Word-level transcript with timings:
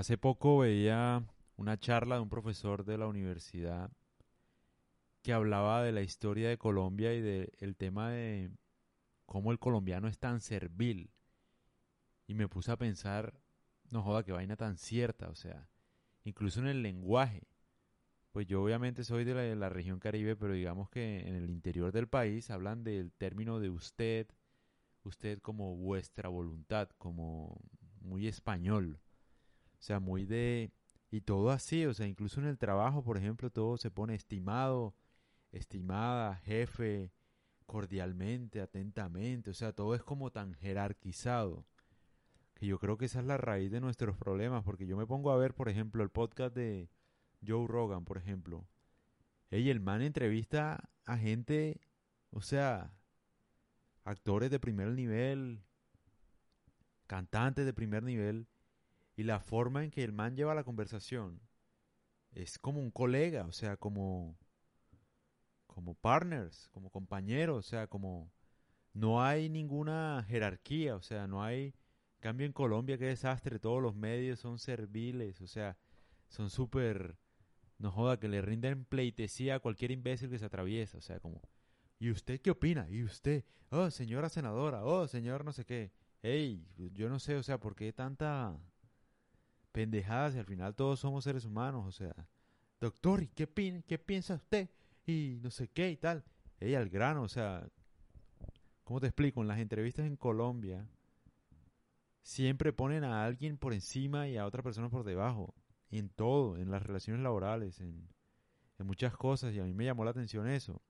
Hace 0.00 0.16
poco 0.16 0.56
veía 0.56 1.22
una 1.58 1.78
charla 1.78 2.14
de 2.14 2.22
un 2.22 2.30
profesor 2.30 2.86
de 2.86 2.96
la 2.96 3.06
universidad 3.06 3.90
que 5.20 5.34
hablaba 5.34 5.82
de 5.82 5.92
la 5.92 6.00
historia 6.00 6.48
de 6.48 6.56
Colombia 6.56 7.12
y 7.12 7.20
del 7.20 7.76
tema 7.76 8.08
de 8.08 8.50
cómo 9.26 9.52
el 9.52 9.58
colombiano 9.58 10.08
es 10.08 10.18
tan 10.18 10.40
servil. 10.40 11.10
Y 12.26 12.32
me 12.32 12.48
puse 12.48 12.72
a 12.72 12.78
pensar, 12.78 13.42
no 13.90 14.02
joda, 14.02 14.22
qué 14.22 14.32
vaina 14.32 14.56
tan 14.56 14.78
cierta, 14.78 15.28
o 15.28 15.34
sea, 15.34 15.68
incluso 16.24 16.60
en 16.60 16.68
el 16.68 16.82
lenguaje. 16.82 17.46
Pues 18.32 18.46
yo 18.46 18.62
obviamente 18.62 19.04
soy 19.04 19.24
de 19.24 19.54
la, 19.54 19.68
región 19.68 20.00
caribe, 20.00 20.34
pero 20.34 20.54
digamos 20.54 20.88
que 20.88 21.28
en 21.28 21.34
el 21.34 21.50
interior 21.50 21.92
del 21.92 22.08
país 22.08 22.48
hablan 22.48 22.84
del 22.84 23.12
término 23.12 23.60
de 23.60 23.68
usted, 23.68 24.28
usted 25.02 25.40
como 25.40 25.76
vuestra 25.76 26.30
voluntad, 26.30 26.88
como 26.96 27.60
muy 28.00 28.28
español. 28.28 28.98
O 29.80 29.82
sea, 29.82 29.98
muy 29.98 30.26
de... 30.26 30.72
Y 31.10 31.22
todo 31.22 31.50
así, 31.50 31.86
o 31.86 31.94
sea, 31.94 32.06
incluso 32.06 32.40
en 32.40 32.46
el 32.46 32.58
trabajo, 32.58 33.02
por 33.02 33.16
ejemplo, 33.16 33.50
todo 33.50 33.76
se 33.78 33.90
pone 33.90 34.14
estimado, 34.14 34.94
estimada, 35.50 36.36
jefe, 36.36 37.10
cordialmente, 37.66 38.60
atentamente, 38.60 39.50
o 39.50 39.54
sea, 39.54 39.72
todo 39.72 39.94
es 39.94 40.02
como 40.04 40.30
tan 40.30 40.54
jerarquizado. 40.54 41.64
Que 42.54 42.66
yo 42.66 42.78
creo 42.78 42.96
que 42.98 43.06
esa 43.06 43.20
es 43.20 43.26
la 43.26 43.38
raíz 43.38 43.72
de 43.72 43.80
nuestros 43.80 44.16
problemas, 44.16 44.62
porque 44.62 44.86
yo 44.86 44.96
me 44.96 45.06
pongo 45.06 45.32
a 45.32 45.36
ver, 45.36 45.54
por 45.54 45.68
ejemplo, 45.68 46.02
el 46.04 46.10
podcast 46.10 46.54
de 46.54 46.88
Joe 47.44 47.66
Rogan, 47.66 48.04
por 48.04 48.18
ejemplo. 48.18 48.66
Ey, 49.50 49.70
el 49.70 49.80
man 49.80 50.02
entrevista 50.02 50.90
a 51.06 51.16
gente, 51.16 51.80
o 52.30 52.40
sea, 52.40 52.92
actores 54.04 54.50
de 54.50 54.60
primer 54.60 54.88
nivel, 54.88 55.64
cantantes 57.06 57.64
de 57.64 57.72
primer 57.72 58.04
nivel, 58.04 58.46
y 59.20 59.22
la 59.22 59.38
forma 59.38 59.84
en 59.84 59.90
que 59.90 60.02
el 60.02 60.14
man 60.14 60.34
lleva 60.34 60.54
la 60.54 60.64
conversación 60.64 61.42
es 62.32 62.58
como 62.58 62.80
un 62.80 62.90
colega, 62.90 63.44
o 63.44 63.52
sea, 63.52 63.76
como 63.76 64.38
como 65.66 65.94
partners, 65.94 66.70
como 66.72 66.88
compañeros, 66.88 67.58
o 67.58 67.68
sea, 67.68 67.86
como 67.86 68.32
no 68.94 69.22
hay 69.22 69.50
ninguna 69.50 70.24
jerarquía, 70.26 70.96
o 70.96 71.02
sea, 71.02 71.26
no 71.26 71.44
hay 71.44 71.74
cambio 72.20 72.46
en 72.46 72.54
Colombia, 72.54 72.96
qué 72.96 73.04
desastre, 73.04 73.58
todos 73.58 73.82
los 73.82 73.94
medios 73.94 74.40
son 74.40 74.58
serviles, 74.58 75.42
o 75.42 75.46
sea, 75.46 75.76
son 76.30 76.48
súper, 76.48 77.18
no 77.76 77.92
joda, 77.92 78.18
que 78.18 78.28
le 78.28 78.40
rinden 78.40 78.86
pleitesía 78.86 79.56
a 79.56 79.60
cualquier 79.60 79.90
imbécil 79.90 80.30
que 80.30 80.38
se 80.38 80.46
atraviesa, 80.46 80.96
o 80.96 81.02
sea, 81.02 81.20
como, 81.20 81.42
¿y 81.98 82.10
usted 82.10 82.40
qué 82.40 82.52
opina? 82.52 82.88
¿Y 82.88 83.02
usted? 83.04 83.44
Oh, 83.68 83.90
señora 83.90 84.30
senadora, 84.30 84.82
oh, 84.82 85.06
señor 85.06 85.44
no 85.44 85.52
sé 85.52 85.66
qué. 85.66 85.92
Ey, 86.22 86.66
yo 86.94 87.10
no 87.10 87.18
sé, 87.18 87.36
o 87.36 87.42
sea, 87.42 87.60
¿por 87.60 87.76
qué 87.76 87.92
tanta 87.92 88.58
pendejadas 89.72 90.34
y 90.34 90.38
al 90.38 90.46
final 90.46 90.74
todos 90.74 91.00
somos 91.00 91.24
seres 91.24 91.44
humanos, 91.44 91.86
o 91.86 91.92
sea, 91.92 92.14
doctor, 92.80 93.22
¿y 93.22 93.28
qué, 93.28 93.48
qué 93.86 93.98
piensa 93.98 94.34
usted? 94.34 94.68
Y 95.06 95.38
no 95.42 95.50
sé 95.50 95.68
qué 95.68 95.90
y 95.90 95.96
tal. 95.96 96.24
Ella 96.58 96.78
al 96.78 96.88
grano, 96.88 97.22
o 97.22 97.28
sea, 97.28 97.66
¿cómo 98.84 99.00
te 99.00 99.06
explico? 99.06 99.40
En 99.40 99.48
las 99.48 99.58
entrevistas 99.58 100.06
en 100.06 100.16
Colombia 100.16 100.86
siempre 102.22 102.72
ponen 102.72 103.04
a 103.04 103.24
alguien 103.24 103.56
por 103.56 103.72
encima 103.72 104.28
y 104.28 104.36
a 104.36 104.46
otra 104.46 104.62
persona 104.62 104.88
por 104.88 105.04
debajo. 105.04 105.54
En 105.90 106.08
todo, 106.08 106.56
en 106.56 106.70
las 106.70 106.82
relaciones 106.82 107.22
laborales, 107.22 107.80
en, 107.80 108.08
en 108.78 108.86
muchas 108.86 109.16
cosas. 109.16 109.52
Y 109.54 109.58
a 109.58 109.64
mí 109.64 109.74
me 109.74 109.84
llamó 109.84 110.04
la 110.04 110.12
atención 110.12 110.46
eso. 110.48 110.82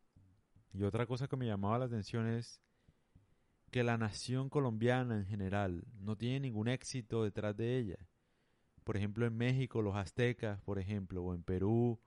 Y 0.73 0.83
otra 0.83 1.07
cosa 1.07 1.27
que 1.27 1.37
me 1.37 1.47
llamaba 1.47 1.79
la 1.79 1.87
atención 1.87 2.27
es 2.27 2.61
que 3.71 3.83
la 3.83 3.97
nación 3.97 4.51
colombiana 4.51 5.17
en 5.17 5.27
general 5.27 5.85
no 6.01 6.17
tiene 6.17 6.41
ningún 6.41 6.69
éxito 6.69 7.25
detrás 7.25 7.57
de 7.57 7.79
ella 7.79 7.97
por 8.85 8.97
ejemplo, 8.97 9.27
en 9.27 9.37
México, 9.37 9.83
los 9.83 9.97
aztecas, 9.97 10.61
por 10.63 10.79
ejemplo, 10.79 11.23
o 11.23 11.35
en 11.35 11.43
Perú, 11.43 12.01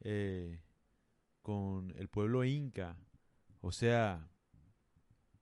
eh, 0.00 0.60
con 1.42 1.92
el 1.96 2.08
pueblo 2.08 2.44
inca, 2.44 2.96
o 3.60 3.72
sea, 3.72 4.28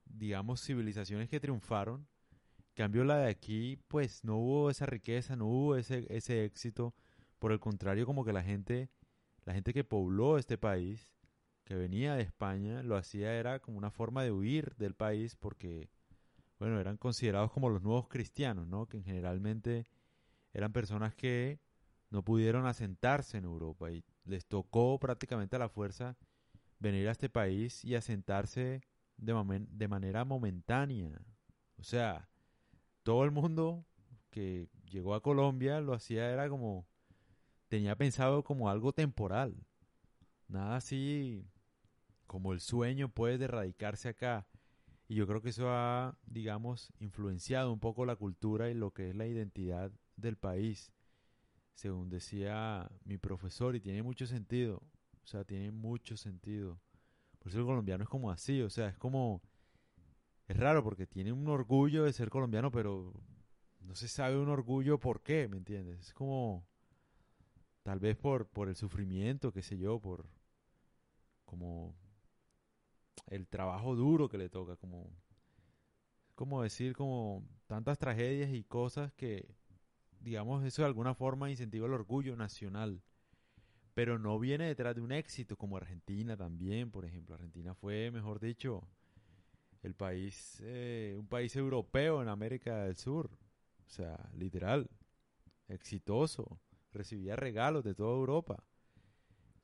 digamos, 0.04 0.62
civilizaciones 0.62 1.28
que 1.28 1.40
triunfaron. 1.40 2.06
cambio, 2.74 3.04
la 3.04 3.18
de 3.18 3.30
aquí, 3.30 3.78
pues 3.88 4.24
no 4.24 4.36
hubo 4.36 4.70
esa 4.70 4.86
riqueza, 4.86 5.36
no 5.36 5.46
hubo 5.46 5.76
ese, 5.76 6.06
ese 6.10 6.44
éxito. 6.44 6.94
Por 7.38 7.52
el 7.52 7.60
contrario, 7.60 8.06
como 8.06 8.24
que 8.24 8.32
la 8.32 8.42
gente, 8.42 8.90
la 9.44 9.54
gente 9.54 9.72
que 9.72 9.84
pobló 9.84 10.38
este 10.38 10.58
país, 10.58 11.14
que 11.64 11.74
venía 11.74 12.14
de 12.14 12.22
España, 12.22 12.82
lo 12.82 12.96
hacía 12.96 13.34
era 13.34 13.60
como 13.60 13.78
una 13.78 13.90
forma 13.90 14.22
de 14.22 14.32
huir 14.32 14.74
del 14.76 14.94
país 14.94 15.36
porque, 15.36 15.88
bueno, 16.58 16.80
eran 16.80 16.96
considerados 16.96 17.52
como 17.52 17.70
los 17.70 17.82
nuevos 17.82 18.08
cristianos, 18.08 18.66
¿no? 18.68 18.86
Que 18.86 19.02
generalmente 19.02 19.86
eran 20.54 20.72
personas 20.72 21.14
que 21.14 21.60
no 22.10 22.22
pudieron 22.22 22.66
asentarse 22.66 23.36
en 23.36 23.44
Europa 23.44 23.90
y 23.90 24.04
les 24.24 24.46
tocó 24.46 24.98
prácticamente 24.98 25.56
a 25.56 25.58
la 25.58 25.68
fuerza 25.68 26.16
venir 26.78 27.08
a 27.08 27.12
este 27.12 27.28
país 27.28 27.84
y 27.84 27.96
asentarse 27.96 28.80
de, 29.16 29.66
de 29.68 29.88
manera 29.88 30.24
momentánea. 30.24 31.20
O 31.76 31.82
sea, 31.82 32.28
todo 33.02 33.24
el 33.24 33.32
mundo 33.32 33.84
que 34.30 34.68
llegó 34.90 35.14
a 35.14 35.22
Colombia 35.22 35.80
lo 35.80 35.92
hacía 35.92 36.30
era 36.30 36.48
como 36.48 36.86
tenía 37.68 37.96
pensado 37.96 38.44
como 38.44 38.70
algo 38.70 38.92
temporal. 38.92 39.66
Nada 40.46 40.76
así 40.76 41.44
como 42.26 42.52
el 42.52 42.60
sueño 42.60 43.08
puede 43.08 43.38
de 43.38 43.48
radicarse 43.48 44.08
acá. 44.08 44.46
Y 45.08 45.16
yo 45.16 45.26
creo 45.26 45.42
que 45.42 45.50
eso 45.50 45.68
ha, 45.68 46.16
digamos, 46.26 46.92
influenciado 46.98 47.72
un 47.72 47.80
poco 47.80 48.06
la 48.06 48.16
cultura 48.16 48.70
y 48.70 48.74
lo 48.74 48.92
que 48.92 49.10
es 49.10 49.16
la 49.16 49.26
identidad 49.26 49.92
del 50.16 50.36
país, 50.36 50.92
según 51.74 52.08
decía 52.08 52.90
mi 53.04 53.18
profesor, 53.18 53.76
y 53.76 53.80
tiene 53.80 54.02
mucho 54.02 54.26
sentido, 54.26 54.82
o 55.22 55.26
sea, 55.26 55.44
tiene 55.44 55.70
mucho 55.70 56.16
sentido. 56.16 56.80
Por 57.38 57.50
eso 57.50 57.58
el 57.58 57.66
colombiano 57.66 58.04
es 58.04 58.08
como 58.08 58.30
así, 58.30 58.62
o 58.62 58.70
sea, 58.70 58.88
es 58.88 58.98
como... 58.98 59.42
Es 60.46 60.56
raro 60.56 60.84
porque 60.84 61.06
tiene 61.06 61.32
un 61.32 61.48
orgullo 61.48 62.04
de 62.04 62.12
ser 62.12 62.28
colombiano, 62.28 62.70
pero 62.70 63.14
no 63.80 63.94
se 63.94 64.08
sabe 64.08 64.38
un 64.38 64.48
orgullo 64.48 64.98
por 64.98 65.22
qué, 65.22 65.48
¿me 65.48 65.58
entiendes? 65.58 66.00
Es 66.00 66.14
como... 66.14 66.66
Tal 67.82 67.98
vez 67.98 68.16
por, 68.16 68.46
por 68.48 68.68
el 68.68 68.76
sufrimiento, 68.76 69.52
qué 69.52 69.62
sé 69.62 69.78
yo, 69.78 70.00
por... 70.00 70.26
Como... 71.44 71.94
El 73.26 73.46
trabajo 73.46 73.94
duro 73.94 74.28
que 74.28 74.38
le 74.38 74.48
toca, 74.48 74.76
como... 74.76 75.10
Como 76.34 76.62
decir, 76.62 76.94
como 76.94 77.46
tantas 77.66 77.98
tragedias 77.98 78.52
y 78.52 78.64
cosas 78.64 79.12
que 79.12 79.54
digamos, 80.24 80.64
eso 80.64 80.82
de 80.82 80.86
alguna 80.86 81.14
forma 81.14 81.50
incentiva 81.50 81.86
el 81.86 81.92
orgullo 81.92 82.34
nacional. 82.34 83.02
Pero 83.94 84.18
no 84.18 84.38
viene 84.40 84.66
detrás 84.66 84.96
de 84.96 85.02
un 85.02 85.12
éxito 85.12 85.56
como 85.56 85.76
Argentina 85.76 86.36
también, 86.36 86.90
por 86.90 87.04
ejemplo. 87.04 87.34
Argentina 87.34 87.74
fue, 87.74 88.10
mejor 88.10 88.40
dicho, 88.40 88.88
el 89.82 89.94
país, 89.94 90.60
eh, 90.64 91.14
un 91.16 91.28
país 91.28 91.54
europeo 91.54 92.22
en 92.22 92.28
América 92.28 92.84
del 92.84 92.96
Sur. 92.96 93.30
O 93.86 93.90
sea, 93.90 94.18
literal, 94.36 94.90
exitoso. 95.68 96.58
Recibía 96.92 97.36
regalos 97.36 97.84
de 97.84 97.94
toda 97.94 98.16
Europa. 98.16 98.64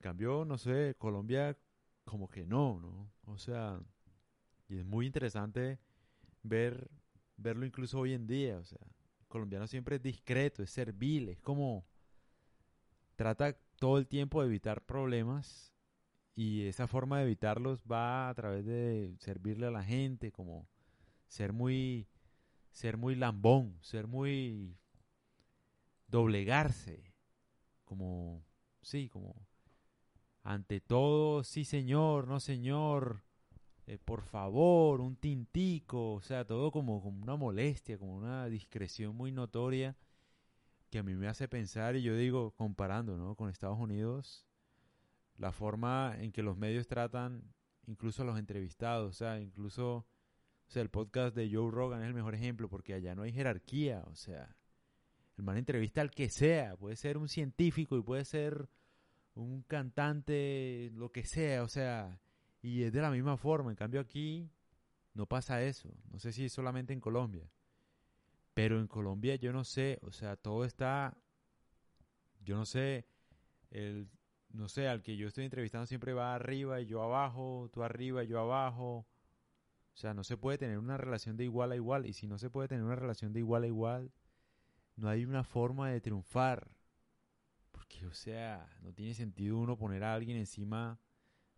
Cambió, 0.01 0.45
no 0.45 0.59
sé, 0.59 0.95
Colombia 0.99 1.57
como 2.05 2.29
que 2.29 2.47
no, 2.47 2.79
¿no? 2.81 3.11
O 3.25 3.39
sea, 3.39 3.81
y 4.69 4.79
es 4.79 4.85
muy 4.85 5.07
interesante 5.07 5.79
ver 6.43 6.91
verlo 7.37 7.65
incluso 7.65 7.99
hoy 7.99 8.13
en 8.13 8.27
día, 8.27 8.59
o 8.59 8.65
sea, 8.65 8.79
colombiano 9.31 9.67
siempre 9.67 9.97
es 9.97 10.03
discreto, 10.03 10.63
es 10.63 10.71
servil, 10.71 11.31
es 11.31 11.41
como 11.41 11.87
trata 13.17 13.57
todo 13.79 13.97
el 13.97 14.07
tiempo 14.07 14.43
de 14.43 14.49
evitar 14.49 14.85
problemas 14.85 15.73
y 16.35 16.67
esa 16.67 16.87
forma 16.87 17.19
de 17.19 17.25
evitarlos 17.25 17.83
va 17.91 18.29
a 18.29 18.35
través 18.35 18.67
de 18.67 19.15
servirle 19.19 19.67
a 19.67 19.71
la 19.71 19.85
gente, 19.85 20.33
como 20.33 20.69
ser 21.29 21.53
muy 21.55 22.07
ser 22.73 22.97
muy 22.97 23.15
lambón, 23.15 23.79
ser 23.81 24.07
muy 24.07 24.77
doblegarse, 26.09 27.13
como 27.85 28.45
sí, 28.83 29.09
como 29.09 29.35
ante 30.43 30.81
todo, 30.81 31.45
sí 31.45 31.65
señor, 31.65 32.27
no 32.27 32.41
señor, 32.41 33.23
eh, 33.91 33.99
por 33.99 34.23
favor, 34.23 35.01
un 35.01 35.17
tintico, 35.17 36.15
o 36.15 36.21
sea, 36.21 36.45
todo 36.45 36.71
como, 36.71 37.03
como 37.03 37.21
una 37.23 37.35
molestia, 37.35 37.99
como 37.99 38.17
una 38.17 38.47
discreción 38.47 39.17
muy 39.17 39.33
notoria 39.33 39.97
que 40.91 41.01
a 41.01 41.03
mí 41.03 41.17
me 41.17 41.27
hace 41.27 41.49
pensar 41.49 41.97
y 41.97 42.03
yo 42.03 42.17
digo, 42.17 42.53
comparando 42.53 43.17
¿no? 43.17 43.35
con 43.35 43.51
Estados 43.51 43.81
Unidos, 43.81 44.47
la 45.39 45.51
forma 45.51 46.15
en 46.21 46.31
que 46.31 46.45
los 46.45 46.57
medios 46.57 46.87
tratan 46.87 47.43
incluso 47.89 48.23
a 48.23 48.27
los 48.27 48.39
entrevistados, 48.39 49.11
o 49.11 49.13
sea, 49.13 49.41
incluso, 49.41 49.97
o 49.97 50.07
sea, 50.69 50.83
el 50.83 50.91
podcast 50.91 51.35
de 51.35 51.51
Joe 51.53 51.73
Rogan 51.73 52.03
es 52.03 52.07
el 52.07 52.15
mejor 52.15 52.37
ejemplo 52.37 52.69
porque 52.69 52.95
allá 52.95 53.17
no 53.17 53.23
hay 53.23 53.33
jerarquía, 53.33 54.05
o 54.07 54.15
sea, 54.15 54.57
el 55.37 55.43
man 55.43 55.57
entrevista 55.57 56.01
al 56.01 56.13
que 56.13 56.29
sea, 56.29 56.77
puede 56.77 56.95
ser 56.95 57.19
un 57.19 57.29
científico 57.29 57.97
y 57.97 58.03
puede 58.03 58.25
ser 58.25 58.69
un 59.35 59.63
cantante, 59.63 60.93
lo 60.95 61.11
que 61.11 61.25
sea, 61.25 61.65
o 61.65 61.69
sea, 61.69 62.21
y 62.63 62.83
es 62.83 62.93
de 62.93 63.01
la 63.01 63.11
misma 63.11 63.37
forma. 63.37 63.71
En 63.71 63.77
cambio 63.77 64.01
aquí 64.01 64.51
no 65.15 65.27
pasa 65.27 65.63
eso. 65.63 65.95
No 66.11 66.19
sé 66.19 66.33
si 66.33 66.45
es 66.47 66.53
solamente 66.53 66.93
en 66.93 67.01
Colombia. 67.01 67.49
Pero 68.55 68.81
en 68.81 68.87
Colombia 68.87 69.37
yo 69.37 69.53
no 69.53 69.65
sé. 69.65 69.99
O 70.03 70.13
sea, 70.13 70.37
todo 70.37 70.65
está 70.65 71.17
yo 72.43 72.57
no 72.57 72.65
sé, 72.65 73.07
el, 73.71 74.09
no 74.51 74.69
sé, 74.69 74.89
al 74.89 75.03
que 75.03 75.17
yo 75.17 75.29
estoy 75.29 75.45
entrevistando 75.45 75.87
siempre 75.87 76.13
va 76.13 76.35
arriba 76.35 76.81
y 76.81 76.87
yo 76.87 77.03
abajo, 77.03 77.71
tú 77.73 77.83
arriba 77.83 78.25
y 78.25 78.29
yo 78.29 78.41
abajo. 78.41 79.07
O 79.93 79.97
sea, 79.97 80.15
no 80.15 80.25
se 80.25 80.37
puede 80.37 80.59
tener 80.59 80.79
una 80.79 80.97
relación 80.97 81.37
de 81.37 81.45
igual 81.45 81.73
a 81.73 81.77
igual. 81.77 82.07
Y 82.07 82.13
si 82.13 82.27
no 82.27 82.39
se 82.39 82.51
puede 82.51 82.69
tener 82.69 82.85
una 82.85 82.97
relación 82.97 83.33
de 83.33 83.41
igual 83.41 83.65
a 83.65 83.67
igual, 83.67 84.13
no 84.97 85.09
hay 85.09 85.25
una 85.25 85.45
forma 85.45 85.91
de 85.91 86.01
triunfar. 86.01 86.71
Porque, 87.71 88.07
o 88.07 88.15
sea, 88.15 88.69
no 88.83 88.93
tiene 88.93 89.15
sentido 89.15 89.59
uno 89.59 89.77
poner 89.77 90.05
a 90.05 90.15
alguien 90.15 90.37
encima 90.39 90.99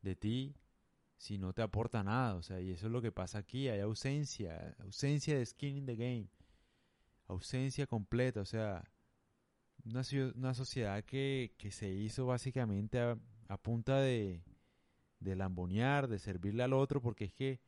de 0.03 0.17
ti 0.17 0.57
si 1.23 1.39
no 1.39 1.53
te 1.53 1.63
aporta 1.63 2.03
nada. 2.03 2.35
O 2.35 2.43
sea, 2.43 2.61
y 2.61 2.73
eso 2.73 2.87
es 2.87 2.93
lo 2.93 3.01
que 3.01 3.13
pasa 3.13 3.39
aquí. 3.39 3.69
Hay 3.69 3.79
ausencia, 3.79 4.75
ausencia 4.81 5.39
de 5.39 5.47
skin 5.47 5.77
in 5.77 5.87
the 5.87 5.95
game. 5.95 6.27
Ausencia 7.29 7.87
completa. 7.87 8.41
O 8.41 8.45
sea, 8.45 8.83
una, 9.85 10.03
una 10.35 10.53
sociedad 10.53 11.05
que, 11.05 11.55
que, 11.59 11.71
se 11.71 11.89
hizo 11.91 12.27
básicamente 12.27 12.99
a, 12.99 13.17
punta 13.59 14.01
de, 14.01 14.43
de 15.21 15.37
lambonear, 15.37 16.09
de 16.09 16.19
servirle 16.19 16.65
al 16.65 16.73
otro, 16.73 17.01
porque 17.01 17.27
es 17.27 17.35
que 17.35 17.61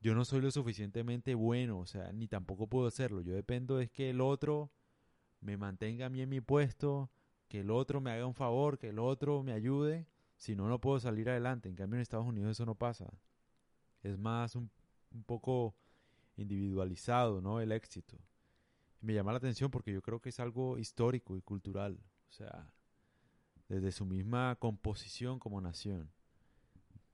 yo 0.00 0.14
no 0.14 0.24
soy 0.24 0.40
lo 0.40 0.52
suficientemente 0.52 1.34
bueno, 1.34 1.80
o 1.80 1.86
sea, 1.86 2.12
ni 2.12 2.28
tampoco 2.28 2.68
puedo 2.68 2.86
hacerlo. 2.86 3.22
Yo 3.22 3.34
dependo 3.34 3.76
de 3.76 3.88
que 3.88 4.10
el 4.10 4.20
otro 4.20 4.70
me 5.40 5.56
mantenga 5.56 6.06
a 6.06 6.10
mí 6.10 6.20
en 6.20 6.28
mi 6.28 6.40
puesto, 6.40 7.10
que 7.48 7.60
el 7.60 7.72
otro 7.72 8.00
me 8.00 8.12
haga 8.12 8.24
un 8.24 8.34
favor, 8.34 8.78
que 8.78 8.90
el 8.90 9.00
otro 9.00 9.42
me 9.42 9.52
ayude. 9.52 10.06
Si 10.38 10.56
no, 10.56 10.68
no 10.68 10.80
puedo 10.80 11.00
salir 11.00 11.28
adelante. 11.30 11.68
En 11.68 11.76
cambio, 11.76 11.96
en 11.98 12.02
Estados 12.02 12.26
Unidos 12.26 12.52
eso 12.52 12.66
no 12.66 12.74
pasa. 12.76 13.12
Es 14.02 14.18
más 14.18 14.56
un, 14.56 14.70
un 15.12 15.24
poco 15.24 15.76
individualizado, 16.36 17.40
¿no? 17.42 17.60
El 17.60 17.72
éxito. 17.72 18.18
me 19.00 19.14
llama 19.14 19.32
la 19.32 19.38
atención 19.38 19.70
porque 19.70 19.92
yo 19.92 20.02
creo 20.02 20.20
que 20.20 20.30
es 20.30 20.40
algo 20.40 20.78
histórico 20.78 21.36
y 21.36 21.42
cultural. 21.42 21.98
O 22.30 22.32
sea, 22.32 22.72
desde 23.68 23.92
su 23.92 24.06
misma 24.06 24.56
composición 24.56 25.38
como 25.38 25.60
nación 25.60 26.10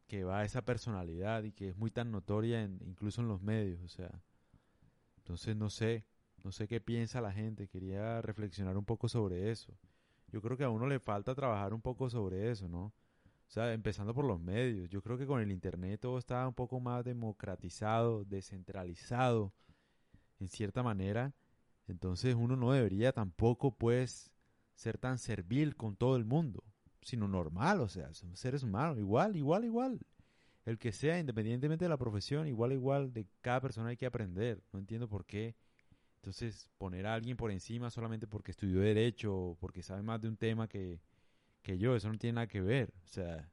que 0.07 0.25
va 0.25 0.41
a 0.41 0.45
esa 0.45 0.63
personalidad 0.63 1.45
y 1.45 1.53
que 1.53 1.69
es 1.71 1.77
muy 1.77 1.91
tan 1.91 2.11
notoria 2.11 2.63
incluso 2.63 3.21
en 3.23 3.29
los 3.29 3.43
medios, 3.43 3.83
o 3.83 3.89
sea. 3.89 4.23
Entonces 5.19 5.57
no 5.57 5.71
sé, 5.71 6.05
no 6.43 6.53
sé 6.53 6.69
qué 6.69 6.81
piensa 6.81 7.21
la 7.21 7.33
gente, 7.33 7.69
quería 7.69 8.21
reflexionar 8.23 8.77
un 8.77 8.85
poco 8.85 9.09
sobre 9.09 9.51
eso. 9.51 9.75
Yo 10.29 10.43
creo 10.43 10.57
que 10.57 10.65
a 10.65 10.71
uno 10.71 10.87
le 10.87 11.01
falta 11.01 11.35
trabajar 11.35 11.73
un 11.75 11.81
poco 11.83 12.11
sobre 12.11 12.51
eso, 12.51 12.69
¿no? 12.69 12.93
Sea, 13.55 13.73
empezando 13.73 14.13
por 14.15 14.25
los 14.25 14.41
medios. 14.41 14.91
Yo 14.91 15.01
creo 15.01 15.17
que 15.17 15.27
con 15.27 15.41
el 15.41 15.53
Internet 15.53 16.01
todo 16.01 16.19
está 16.19 16.47
un 16.49 16.55
poco 16.55 16.81
más 16.81 17.05
democratizado, 17.05 18.25
descentralizado, 18.25 19.53
en 20.41 20.49
cierta 20.49 20.83
manera. 20.83 21.33
Entonces 21.87 22.35
uno 22.35 22.57
no 22.57 22.73
debería 22.73 23.13
tampoco, 23.13 23.71
pues, 23.77 24.33
ser 24.75 24.99
tan 24.99 25.19
servil 25.19 25.77
con 25.77 25.95
todo 25.95 26.17
el 26.17 26.25
mundo 26.25 26.65
sino 27.05 27.29
normal, 27.29 27.81
o 27.81 27.89
sea, 27.89 28.13
somos 28.15 28.41
seres 28.41 28.63
humanos, 28.63 28.99
igual, 28.99 29.37
igual, 29.37 29.65
igual. 29.65 30.01
El 30.65 30.79
que 30.79 30.91
sea, 30.91 31.19
independientemente 31.19 31.85
de 31.85 31.91
la 31.91 31.99
profesión, 31.99 32.49
igual, 32.49 32.73
igual, 32.73 33.13
de 33.13 33.27
cada 33.43 33.61
persona 33.61 33.91
hay 33.91 33.97
que 33.99 34.07
aprender. 34.07 34.63
No 34.73 34.79
entiendo 34.79 35.07
por 35.07 35.27
qué. 35.27 35.55
Entonces, 36.17 36.71
poner 36.79 37.07
a 37.07 37.13
alguien 37.13 37.37
por 37.37 37.51
encima 37.51 37.91
solamente 37.91 38.27
porque 38.27 38.53
estudió 38.53 38.81
Derecho 38.81 39.37
o 39.37 39.55
porque 39.57 39.83
sabe 39.83 40.03
más 40.03 40.23
de 40.23 40.29
un 40.29 40.39
tema 40.39 40.67
que, 40.67 40.99
que 41.65 41.79
yo, 41.79 41.97
eso 41.97 42.13
no 42.13 42.19
tiene 42.19 42.35
nada 42.35 42.47
que 42.47 42.61
ver. 42.61 42.93
O 43.05 43.09
sea, 43.09 43.51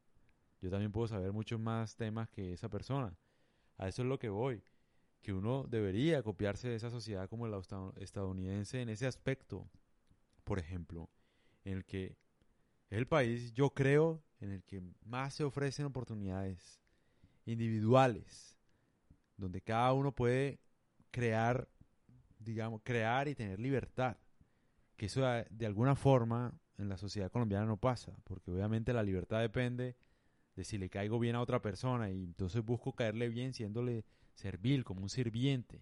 yo 0.61 0.69
también 0.69 0.91
puedo 0.91 1.07
saber 1.07 1.31
muchos 1.31 1.59
más 1.59 1.95
temas 1.95 2.29
que 2.29 2.53
esa 2.53 2.69
persona. 2.69 3.17
A 3.77 3.87
eso 3.87 4.03
es 4.03 4.07
lo 4.07 4.19
que 4.19 4.29
voy. 4.29 4.61
Que 5.21 5.33
uno 5.33 5.65
debería 5.67 6.21
copiarse 6.21 6.67
de 6.67 6.75
esa 6.75 6.91
sociedad 6.91 7.29
como 7.29 7.47
la 7.47 7.59
estadounidense 7.95 8.81
en 8.81 8.89
ese 8.89 9.07
aspecto. 9.07 9.65
Por 10.43 10.59
ejemplo, 10.59 11.09
en 11.63 11.77
el 11.77 11.85
que 11.85 12.17
es 12.89 12.97
el 12.97 13.07
país, 13.07 13.53
yo 13.53 13.69
creo, 13.69 14.21
en 14.41 14.51
el 14.51 14.63
que 14.63 14.83
más 15.05 15.33
se 15.35 15.45
ofrecen 15.45 15.85
oportunidades 15.85 16.81
individuales, 17.45 18.57
donde 19.37 19.61
cada 19.61 19.93
uno 19.93 20.11
puede 20.11 20.59
crear, 21.11 21.69
digamos, 22.39 22.81
crear 22.83 23.29
y 23.29 23.35
tener 23.35 23.57
libertad. 23.57 24.17
Que 24.97 25.05
eso 25.05 25.21
de 25.21 25.65
alguna 25.65 25.95
forma 25.95 26.53
en 26.81 26.89
la 26.89 26.97
sociedad 26.97 27.31
colombiana 27.31 27.65
no 27.65 27.77
pasa, 27.77 28.13
porque 28.23 28.51
obviamente 28.51 28.93
la 28.93 29.03
libertad 29.03 29.39
depende 29.39 29.95
de 30.55 30.63
si 30.63 30.77
le 30.77 30.89
caigo 30.89 31.19
bien 31.19 31.35
a 31.35 31.41
otra 31.41 31.61
persona 31.61 32.09
y 32.09 32.23
entonces 32.23 32.63
busco 32.63 32.93
caerle 32.93 33.29
bien 33.29 33.53
siéndole 33.53 34.05
servil, 34.33 34.83
como 34.83 35.01
un 35.01 35.09
sirviente. 35.09 35.81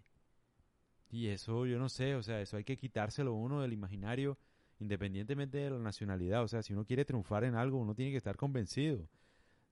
Y 1.10 1.28
eso 1.28 1.66
yo 1.66 1.80
no 1.80 1.90
sé, 1.90 2.16
o 2.16 2.24
sea, 2.24 2.42
eso 2.42 2.58
hay 2.58 2.64
que 2.64 2.78
quitárselo 2.78 3.34
uno 3.34 3.62
del 3.62 3.74
imaginario 3.74 4.38
independientemente 4.80 5.58
de 5.58 5.72
la 5.72 5.80
nacionalidad. 5.80 6.44
O 6.44 6.48
sea, 6.48 6.64
si 6.64 6.74
uno 6.74 6.86
quiere 6.86 7.06
triunfar 7.06 7.44
en 7.44 7.56
algo, 7.56 7.78
uno 7.78 7.96
tiene 7.96 8.12
que 8.12 8.18
estar 8.18 8.38
convencido. 8.38 9.08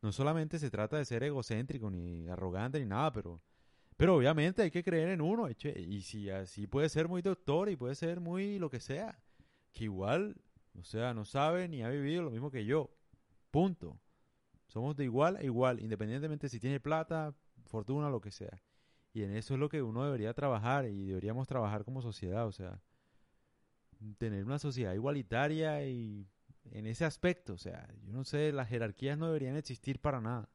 No 0.01 0.11
solamente 0.11 0.59
se 0.59 0.69
trata 0.69 0.97
de 0.97 1.05
ser 1.05 1.23
egocéntrico, 1.23 1.89
ni 1.89 2.27
arrogante, 2.27 2.79
ni 2.79 2.85
nada, 2.85 3.11
pero, 3.11 3.41
pero 3.95 4.15
obviamente 4.15 4.61
hay 4.61 4.71
que 4.71 4.83
creer 4.83 5.09
en 5.09 5.21
uno. 5.21 5.47
Y 5.49 6.01
si 6.01 6.29
así 6.29 6.67
puede 6.67 6.89
ser 6.89 7.07
muy 7.07 7.21
doctor 7.21 7.69
y 7.69 7.75
puede 7.75 7.95
ser 7.95 8.19
muy 8.19 8.59
lo 8.59 8.69
que 8.69 8.79
sea, 8.79 9.17
que 9.73 9.85
igual, 9.85 10.35
o 10.77 10.83
sea, 10.83 11.13
no 11.13 11.25
sabe 11.25 11.67
ni 11.67 11.83
ha 11.83 11.89
vivido 11.89 12.23
lo 12.23 12.31
mismo 12.31 12.51
que 12.51 12.65
yo. 12.65 12.91
Punto. 13.51 13.99
Somos 14.67 14.95
de 14.95 15.05
igual 15.05 15.37
a 15.37 15.43
igual, 15.43 15.79
independientemente 15.79 16.49
si 16.49 16.59
tiene 16.59 16.79
plata, 16.79 17.33
fortuna, 17.65 18.09
lo 18.09 18.21
que 18.21 18.31
sea. 18.31 18.61
Y 19.13 19.23
en 19.23 19.31
eso 19.31 19.53
es 19.53 19.59
lo 19.59 19.69
que 19.69 19.81
uno 19.81 20.03
debería 20.03 20.33
trabajar 20.33 20.85
y 20.85 21.05
deberíamos 21.05 21.47
trabajar 21.47 21.83
como 21.83 22.01
sociedad, 22.01 22.45
o 22.45 22.51
sea, 22.51 22.81
tener 24.17 24.45
una 24.45 24.59
sociedad 24.59 24.93
igualitaria 24.93 25.85
y 25.85 26.27
en 26.71 26.85
ese 26.85 27.05
aspecto, 27.05 27.53
o 27.53 27.57
sea, 27.57 27.87
yo 28.03 28.13
no 28.13 28.23
sé, 28.23 28.51
las 28.51 28.67
jerarquías 28.69 29.17
no 29.17 29.27
deberían 29.27 29.55
existir 29.55 29.99
para 29.99 30.21
nada. 30.21 30.49